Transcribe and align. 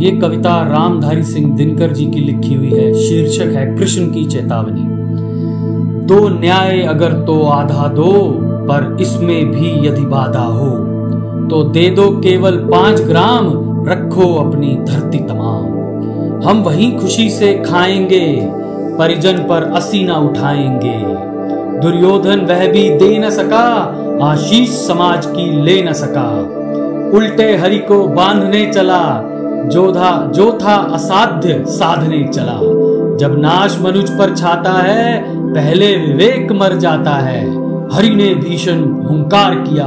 ये 0.00 0.10
कविता 0.10 0.50
रामधारी 0.62 1.22
सिंह 1.22 1.56
दिनकर 1.56 1.92
जी 1.92 2.06
की 2.06 2.20
लिखी 2.20 2.54
हुई 2.54 2.70
है। 2.70 2.92
शीर्षक 2.94 3.56
है, 3.56 3.76
कृष्ण 3.76 4.06
की 4.06 4.24
चेतावनी। 4.24 4.84
दो 6.06 6.28
न्याय 6.28 6.80
अगर 6.82 7.12
तो 7.12 7.42
आधा 7.42 7.88
दो, 7.88 8.12
पर 8.62 8.96
इसमें 9.00 9.50
भी 9.50 9.88
यदि 9.88 10.00
बाधा 10.00 10.42
हो 10.42 10.70
तो 11.50 11.62
दे 11.62 11.88
दो 11.90 12.10
केवल 12.10 12.56
पाँच 12.56 13.00
ग्राम, 13.00 13.46
रखो 13.88 14.34
अपनी 14.34 14.76
धरती 14.84 15.18
तमाम। 15.18 16.48
हम 16.48 16.62
वही 16.62 16.90
खुशी 16.92 17.30
से 17.30 17.52
खाएँगे, 17.66 18.26
परिजन 18.98 19.32
पर 19.32 19.62
असीना 19.62 20.16
उठाएँगे। 20.16 20.98
दुर्योधन 21.80 22.40
वह 22.40 22.66
भी 22.68 22.88
दे 22.90 23.18
न 23.18 23.30
सका, 23.30 23.66
आशीष 24.22 24.70
समाज 24.70 25.26
की 25.26 25.62
ले 25.62 25.82
न 25.82 25.92
सका। 25.92 26.30
उल्टे 27.14 27.56
हरि 27.56 27.78
को 27.78 28.06
बांधने 28.08 28.66
चला 28.66 29.29
जोधा 29.68 30.32
जो 30.34 30.58
था 30.62 30.74
असाध्य 30.74 31.64
साधने 31.68 32.24
चला। 32.34 32.58
जब 33.16 33.38
नाश 33.38 33.78
मनुज 33.82 34.10
पर 34.10 34.34
छाता 34.34 34.72
है, 34.72 35.22
पहले 35.54 35.96
विवेक 35.96 36.52
मर 36.52 36.76
जाता 36.76 37.10
है। 37.10 37.70
हरि 37.92 38.10
ने 38.10 38.34
भीषण 38.34 38.80
हुंकार 38.82 39.54
किया, 39.54 39.86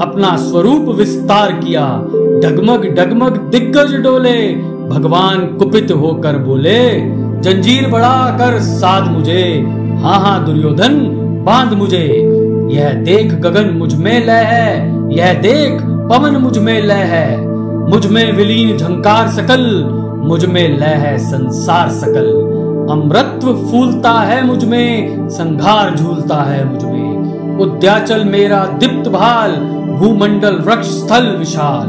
अपना 0.00 0.36
स्वरूप 0.36 0.88
विस्तार 0.88 1.52
किया। 1.52 2.02
डगमग 2.42 2.84
डगमग, 2.84 3.36
दिग्गज 3.36 3.94
डोले, 3.94 4.54
भगवान 4.88 5.46
कुपित 5.46 5.92
होकर 5.92 6.38
बोले, 6.38 7.00
जंजीर 7.40 7.88
बढ़ा 7.88 8.30
कर 8.30 8.60
साध 8.60 9.08
मुझे। 9.08 9.64
हाँ 10.02 10.20
हाँ 10.20 10.44
दुर्योधन, 10.46 10.98
बाँध 11.46 11.72
मुझे। 11.72 12.32
यह 12.70 12.92
देख 12.92 13.34
गगन 13.34 13.70
मुझमें 13.70 14.26
लय 14.26 14.44
है, 14.44 14.88
यह 15.14 15.32
देख 15.32 15.82
पवन 15.82 16.36
मुझमें 16.36 16.82
लय 16.82 16.94
है। 16.94 17.55
मुझमें 17.88 18.32
विलीन 18.32 18.78
झंकार 18.78 19.28
सकल, 19.28 19.84
मुझमें 20.18 20.78
लय 20.78 20.86
है 20.86 21.18
संसार 21.18 21.88
सकल। 21.88 22.56
अमृत्व 22.90 23.54
फूलता 23.54 24.12
है 24.12 24.46
मुझमें, 24.46 25.28
संघार 25.28 25.94
झूलता 25.94 26.36
है 26.36 26.72
मुझमें। 26.72 27.58
उद्याचल 27.58 28.24
मेरा 28.24 28.66
दीप्त 28.66 29.08
भाल, 29.08 29.52
भूमंडल 29.98 30.54
वृक्ष 30.54 30.86
स्थल 30.86 31.36
विशाल। 31.38 31.88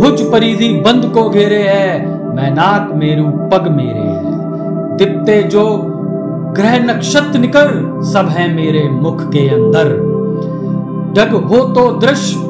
भुज 0.00 0.32
परिधि 0.32 0.68
बंद 0.68 1.04
को 1.14 1.28
घेरे 1.30 1.62
है, 1.62 2.06
मैनाक 2.34 2.90
मेरु 2.94 3.24
पग 3.24 3.68
मेरे 3.68 4.00
है। 4.00 4.96
दिप्ते 4.96 5.42
जो 5.42 5.64
ग्रह 6.56 6.78
नक्षत्र 6.84 7.38
निकर, 7.38 8.00
सब 8.02 8.28
है 8.28 8.54
मेरे 8.54 8.88
मुख 8.88 9.22
के 9.22 9.48
अंदर। 9.48 10.18
जग 11.16 11.34
हो 11.34 11.58
तो 11.58 12.00
दृश्य 12.00 12.47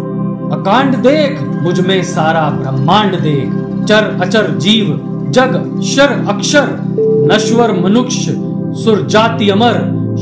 अकांड 0.52 0.94
देख, 0.96 1.40
मुझमें 1.62 2.02
सारा 2.02 2.50
ब्रह्मांड 2.50 3.14
देख। 3.20 3.50
चर 3.84 4.18
अचर 4.20 4.50
जीव, 4.58 4.86
जग, 5.30 5.80
शर 5.82 6.24
अक्षर, 6.28 6.68
नश्वर 7.32 7.72
मनुष्य 7.72 8.34
सुर 8.74 9.06
जाति 9.06 9.48
अमर, 9.48 9.74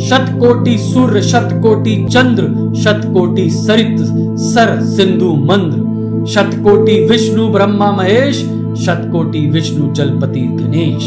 शत 0.08 0.26
कोटि 0.40 0.78
सूर्य, 0.78 1.22
शत 1.22 1.48
कोटि 1.52 2.06
चंद्र, 2.10 2.42
शत 2.82 3.00
कोटि 3.14 3.50
सरित, 3.50 3.96
सर 4.38 4.80
सिंधु 4.82 5.32
मंद्र, 5.32 6.26
शत 6.26 6.50
कोटि 6.54 7.06
विष्णु 7.06 7.48
ब्रह्मा 7.48 7.90
महेश, 7.92 8.36
शत 8.84 9.08
कोटि 9.12 9.46
विष्णु 9.46 9.92
जलपति 9.94 10.40
गणेश, 10.40 11.02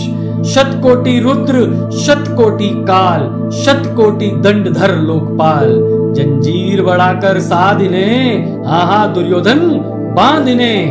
शत 0.54 0.80
कोटि 0.84 1.20
रुद्र, 1.20 1.90
शत 2.00 2.26
कोटि 2.38 2.70
काल, 2.70 3.52
शत 3.52 3.94
कोटि 3.96 4.28
दंडधर 4.28 4.96
लोकपाल 4.96 5.99
जंजीर 6.14 6.82
बढ़ाकर 6.82 7.40
साधिने, 7.40 8.42
आहा 8.68 9.08
दुर्योधन 9.08 9.60
बाँध 9.60 10.46
बांधने। 10.46 10.86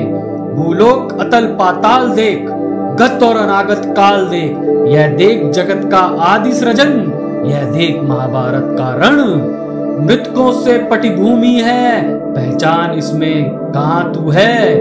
भूलोक 0.57 1.21
अतल 1.21 1.47
पाताल 1.47 2.09
देख, 2.09 2.47
गत 2.99 3.23
और 3.23 3.37
अनागत 3.37 3.83
काल 3.87 4.27
देख। 4.27 4.53
यह 4.95 5.09
देख 5.09 5.51
जगत 5.51 5.91
का 5.91 5.99
आदि 5.99 6.53
सृजन, 6.53 7.13
यह 7.47 7.65
देख 7.65 8.01
महाभारत 8.03 8.63
का 8.81 8.95
रण। 8.95 9.17
मृतकों 10.07 10.53
से 10.53 10.79
पटी 10.79 11.11
भूमि 11.11 11.61
है, 11.65 12.15
पहचान 12.15 12.91
इसमें 12.91 13.51
कहा 13.55 14.03
तू 14.03 14.31
है। 14.31 14.79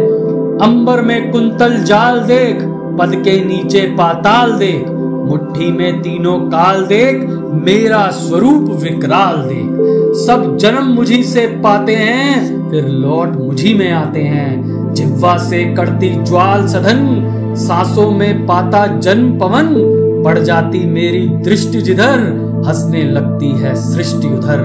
अंबर 0.57 1.01
में 1.01 1.31
कुंतल 1.31 1.77
जाल 1.83 2.19
देख, 2.19 2.57
पद 2.99 3.15
के 3.15 3.45
नीचे 3.45 3.81
पाताल 3.81 4.51
देख। 4.51 4.85
मुट्ठी 5.27 5.71
में 5.71 6.01
तीनों 6.01 6.39
काल 6.39 6.85
देख, 6.85 7.27
मेरा 7.65 8.07
स्वरूप 8.07 8.69
विकराल 8.83 9.37
देख। 9.37 9.69
सब 10.17 10.57
जन्म 10.57 10.83
मुझी 10.83 11.23
से 11.23 11.47
पाते 11.47 11.95
हैं, 11.95 12.47
फिर 12.71 12.87
लौट 12.87 13.35
मुझी 13.35 13.73
में 13.73 13.91
आते 13.91 14.21
हैं। 14.21 14.77
जिह्वा 14.93 15.37
से 15.37 15.75
करती 15.75 16.09
ज्वाल 16.09 16.67
सधन, 16.67 17.23
सांसों 17.57 18.11
में 18.11 18.45
पाता 18.45 18.87
जन्म 18.87 19.39
पवन। 19.39 19.93
पड़ 20.25 20.39
जाती 20.39 20.79
मेरी 20.85 21.27
दृष्टि 21.27 21.81
जिधर, 21.81 22.19
हंसने 22.67 23.03
लगती 23.03 23.51
है 23.51 23.75
सृष्टि 23.75 24.27
उधर। 24.27 24.57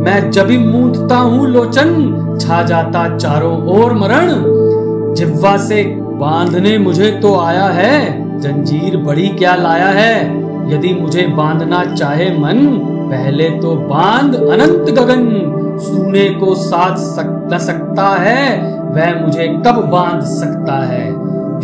मैं 0.00 0.30
जब 0.30 0.50
मूंदता 0.50 1.16
हूँ 1.16 1.48
लोचन, 1.48 2.16
छा 2.40 2.62
जाता 2.62 3.16
चारों 3.16 3.66
ओर 3.66 3.92
मरण। 3.92 4.32
जिह्वा 5.14 5.56
से 5.56 5.82
बांधने 6.00 6.78
मुझे 6.78 7.10
तो 7.10 7.40
आया 7.40 7.64
है 7.64 8.29
जंजीर 8.40 8.96
बड़ी 8.96 9.28
क्या 9.28 9.54
लाया 9.54 9.88
है? 9.88 10.14
यदि 10.72 10.94
मुझे 10.94 11.26
बांधना 11.26 11.84
चाहे 11.84 12.30
मन 12.38 12.66
पहले 13.10 13.50
तो 13.50 13.74
बाँध 13.74 14.34
अनंत 14.34 14.90
गगन। 14.90 15.56
सुने 15.80 16.28
को 16.30 16.54
साथ 16.54 16.96
सक, 16.96 17.58
सकता 17.60 18.08
है 18.08 18.60
वह 18.90 19.26
मुझे 19.26 19.48
कब 19.66 19.88
बाँध 19.92 20.22
सकता 20.22 20.76
है? 20.84 21.04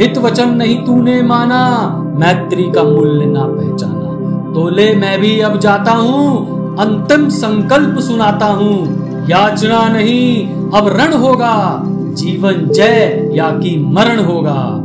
हित 0.01 0.19
वचन 0.19 0.51
नहीं 0.51 0.85
तूने 0.85 1.23
माना 1.23 1.89
मैत्री 2.19 2.63
का 2.63 2.83
मूल्य 2.83 3.27
ना 3.27 3.45
पहचाना। 3.45 4.53
तो 4.53 4.69
ले 4.69 4.95
मैं 4.95 5.21
भी 5.21 5.41
अब 5.41 5.59
जाता 5.59 5.93
हूँ 5.93 6.77
अंतिम 6.79 7.29
संकल्प 7.29 7.99
सुनाता 7.99 8.47
हूँ। 8.47 9.27
याचना 9.31 9.89
नहीं 9.89 10.49
अब 10.71 10.89
रण 10.89 11.13
होगा 11.13 11.83
जीवन 12.15 12.69
जय 12.69 13.31
या 13.33 13.51
कि 13.51 13.77
मरण 13.89 14.25
होगा। 14.25 14.83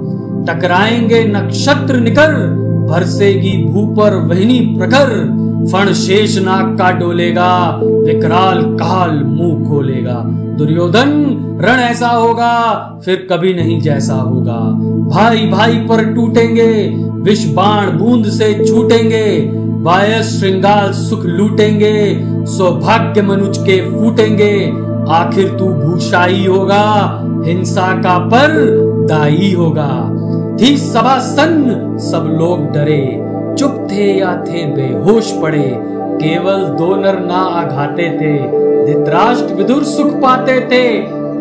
टकराएँगे 0.47 1.23
नक्षत्र 1.23 1.99
निकर 1.99 2.33
भरसेगी 2.89 3.63
भू 3.63 3.85
पर 3.85 4.15
वहनी 4.15 4.59
प्रखर। 4.59 5.41
फण 5.71 5.93
शेष 5.93 6.37
नाग 6.37 6.77
का 6.77 6.91
डोलेगा, 6.91 7.81
विकराल 7.83 8.61
काल 8.61 9.23
मुँह 9.23 9.69
खोलेगा। 9.69 10.23
दुर्योधन, 10.57 11.11
रण 11.61 11.79
ऐसा 11.79 12.07
होगा, 12.07 12.73
फिर 13.05 13.27
कभी 13.31 13.53
नहीं 13.53 13.81
जैसा 13.81 14.13
होगा। 14.13 14.57
भाई 15.09 15.47
भाई 15.47 15.75
पर 15.75 16.05
टूटेंगे, 16.05 16.97
विष 17.21 17.45
बाण 17.53 17.91
बूंद 17.91 18.25
से 18.25 18.65
छूटेंगे। 18.67 19.51
वायस 19.83 20.39
श्रृंगाल 20.39 20.91
सुख 20.91 21.25
लूटेंगे, 21.25 22.23
सौभाग्य 22.45 23.21
मनुज 23.21 23.57
के 23.57 23.81
फूटेंगे। 23.81 24.73
आखिर 25.09 25.47
तू 25.47 25.65
भूषाई 25.65 26.45
होगा, 26.45 26.83
हिंसा 27.45 28.01
का 28.01 28.17
पर 28.17 28.51
दाई 29.09 29.55
होगा। 29.57 30.10
थी 30.61 30.75
सभा 30.77 31.17
सन्न 31.19 31.97
सब 31.99 32.25
लोग 32.39 32.71
डरे 32.71 33.03
चुप 33.59 33.87
थे 33.91 34.05
या 34.17 34.35
थे 34.47 34.65
बेहोश 34.65 35.31
पड़े। 35.31 35.69
केवल 36.17 36.65
दो 36.77 36.95
नर 36.95 37.19
ना 37.19 37.39
आघाते 37.61 38.09
थे 38.19 38.33
धृतराष्ट्र 38.85 39.53
विदुर 39.53 39.83
सुख 39.83 40.13
पाते 40.21 40.59
थे। 40.71 40.85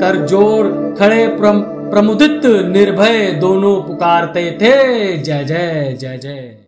कर 0.01 0.25
ज़ोर 0.27 0.69
खड़े 0.99 1.27
प्रम, 1.37 1.61
प्रमुदित 1.91 2.47
निर्भय 2.69 3.31
दोनों 3.41 3.75
पुकारते 3.83 4.51
थे। 4.53 4.73
जय 5.19 5.45
जय 5.45 5.97
जय 6.01 6.19
जय। 6.19 6.60